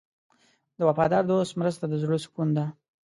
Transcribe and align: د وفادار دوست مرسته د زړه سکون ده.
د 0.77 0.79
وفادار 0.89 1.23
دوست 1.29 1.53
مرسته 1.61 1.83
د 1.87 1.93
زړه 2.03 2.17
سکون 2.25 2.49
ده. 2.57 2.65